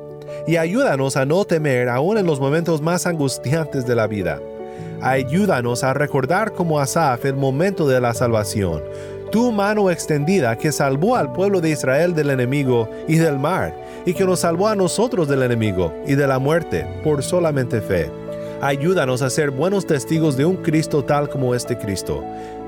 y 0.48 0.56
ayúdanos 0.56 1.16
a 1.16 1.24
no 1.24 1.44
temer 1.44 1.88
aún 1.88 2.18
en 2.18 2.26
los 2.26 2.40
momentos 2.40 2.82
más 2.82 3.06
angustiantes 3.06 3.86
de 3.86 3.94
la 3.94 4.08
vida. 4.08 4.40
Ayúdanos 5.02 5.84
a 5.84 5.94
recordar 5.94 6.52
como 6.52 6.80
Asaf 6.80 7.24
el 7.26 7.36
momento 7.36 7.86
de 7.86 8.00
la 8.00 8.12
salvación, 8.12 8.82
tu 9.30 9.52
mano 9.52 9.90
extendida 9.90 10.56
que 10.56 10.72
salvó 10.72 11.16
al 11.16 11.32
pueblo 11.32 11.60
de 11.60 11.70
Israel 11.70 12.14
del 12.14 12.30
enemigo 12.30 12.90
y 13.06 13.16
del 13.16 13.38
mar, 13.38 13.74
y 14.04 14.14
que 14.14 14.24
nos 14.24 14.40
salvó 14.40 14.68
a 14.68 14.74
nosotros 14.74 15.28
del 15.28 15.42
enemigo 15.42 15.92
y 16.06 16.14
de 16.14 16.26
la 16.26 16.38
muerte 16.38 16.86
por 17.04 17.22
solamente 17.22 17.80
fe. 17.80 18.10
Ayúdanos 18.60 19.22
a 19.22 19.30
ser 19.30 19.50
buenos 19.50 19.86
testigos 19.86 20.36
de 20.36 20.44
un 20.44 20.56
Cristo 20.56 21.04
tal 21.04 21.28
como 21.28 21.54
este 21.54 21.78
Cristo, 21.78 22.24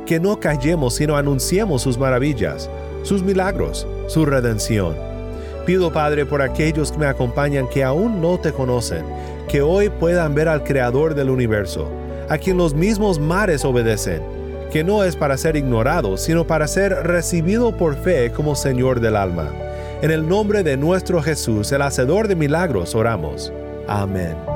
que 0.07 0.21
no 0.21 0.41
callemos 0.41 0.95
sino 0.95 1.17
anunciemos 1.17 1.83
sus 1.83 1.99
maravillas, 1.99 2.71
sus 3.03 3.23
milagros, 3.23 3.87
su 4.07 4.25
redención. 4.25 4.95
Pido 5.67 5.93
Padre 5.93 6.27
por 6.27 6.43
aquellos 6.43 6.93
que 6.93 6.99
me 6.99 7.07
acompañan 7.07 7.69
que 7.69 7.85
aún 7.85 8.21
no 8.21 8.39
te 8.39 8.53
conocen, 8.53 9.05
que 9.49 9.63
hoy 9.63 9.91
puedan 9.91 10.35
ver 10.35 10.49
al 10.49 10.65
Creador 10.65 11.15
del 11.15 11.31
universo, 11.31 11.89
a 12.29 12.39
quien 12.39 12.57
los 12.57 12.75
mismos 12.75 13.19
mares 13.19 13.65
obedecen, 13.65 14.23
que 14.73 14.83
no 14.83 15.05
es 15.05 15.17
para 15.17 15.37
ser 15.37 15.55
ignorado, 15.57 16.17
sino 16.17 16.47
para 16.47 16.67
ser 16.67 16.95
recibido 17.07 17.77
por 17.77 17.95
fe 17.95 18.33
como 18.33 18.57
Señor 18.57 19.01
del 19.01 19.17
alma. 19.17 19.51
En 20.01 20.11
el 20.11 20.27
nombre 20.27 20.63
de 20.63 20.79
nuestro 20.79 21.23
Jesús, 21.23 21.71
el 21.73 21.83
Hacedor 21.83 22.27
de 22.27 22.37
milagros, 22.37 22.95
oramos. 22.95 23.53
Amén. 23.87 24.52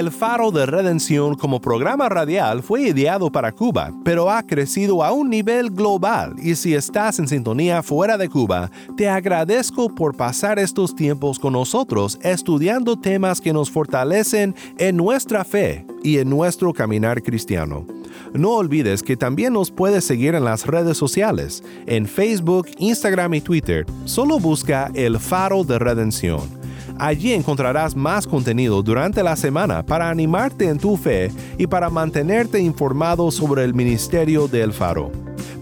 El 0.00 0.10
Faro 0.10 0.50
de 0.50 0.64
Redención 0.64 1.34
como 1.34 1.60
programa 1.60 2.08
radial 2.08 2.62
fue 2.62 2.84
ideado 2.84 3.30
para 3.30 3.52
Cuba, 3.52 3.92
pero 4.02 4.30
ha 4.30 4.42
crecido 4.42 5.04
a 5.04 5.12
un 5.12 5.28
nivel 5.28 5.68
global 5.68 6.36
y 6.42 6.54
si 6.54 6.74
estás 6.74 7.18
en 7.18 7.28
sintonía 7.28 7.82
fuera 7.82 8.16
de 8.16 8.30
Cuba, 8.30 8.70
te 8.96 9.10
agradezco 9.10 9.94
por 9.94 10.16
pasar 10.16 10.58
estos 10.58 10.96
tiempos 10.96 11.38
con 11.38 11.52
nosotros 11.52 12.18
estudiando 12.22 12.98
temas 12.98 13.42
que 13.42 13.52
nos 13.52 13.70
fortalecen 13.70 14.54
en 14.78 14.96
nuestra 14.96 15.44
fe 15.44 15.84
y 16.02 16.16
en 16.16 16.30
nuestro 16.30 16.72
caminar 16.72 17.22
cristiano. 17.22 17.84
No 18.32 18.52
olvides 18.52 19.02
que 19.02 19.18
también 19.18 19.52
nos 19.52 19.70
puedes 19.70 20.04
seguir 20.04 20.34
en 20.34 20.44
las 20.44 20.64
redes 20.64 20.96
sociales, 20.96 21.62
en 21.86 22.06
Facebook, 22.06 22.68
Instagram 22.78 23.34
y 23.34 23.42
Twitter. 23.42 23.84
Solo 24.06 24.38
busca 24.38 24.90
el 24.94 25.18
Faro 25.18 25.62
de 25.62 25.78
Redención. 25.78 26.59
Allí 26.98 27.32
encontrarás 27.32 27.96
más 27.96 28.26
contenido 28.26 28.82
durante 28.82 29.22
la 29.22 29.36
semana 29.36 29.84
para 29.84 30.10
animarte 30.10 30.68
en 30.68 30.78
tu 30.78 30.96
fe 30.96 31.30
y 31.58 31.66
para 31.66 31.90
mantenerte 31.90 32.60
informado 32.60 33.30
sobre 33.30 33.64
el 33.64 33.74
ministerio 33.74 34.48
del 34.48 34.72
Faro. 34.72 35.10